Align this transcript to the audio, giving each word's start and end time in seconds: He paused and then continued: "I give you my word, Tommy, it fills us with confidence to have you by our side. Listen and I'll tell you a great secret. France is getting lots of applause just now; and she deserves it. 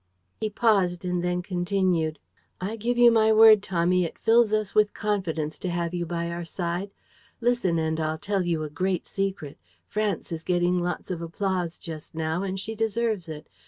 He 0.39 0.49
paused 0.49 1.05
and 1.05 1.23
then 1.23 1.43
continued: 1.43 2.17
"I 2.59 2.75
give 2.75 2.97
you 2.97 3.11
my 3.11 3.31
word, 3.31 3.61
Tommy, 3.61 4.03
it 4.03 4.17
fills 4.17 4.51
us 4.51 4.73
with 4.73 4.95
confidence 4.95 5.59
to 5.59 5.69
have 5.69 5.93
you 5.93 6.07
by 6.07 6.31
our 6.31 6.43
side. 6.43 6.89
Listen 7.39 7.77
and 7.77 7.99
I'll 7.99 8.17
tell 8.17 8.41
you 8.41 8.63
a 8.63 8.69
great 8.71 9.05
secret. 9.05 9.59
France 9.85 10.31
is 10.31 10.41
getting 10.43 10.79
lots 10.79 11.11
of 11.11 11.21
applause 11.21 11.77
just 11.77 12.15
now; 12.15 12.41
and 12.41 12.59
she 12.59 12.73
deserves 12.73 13.29
it. 13.29 13.47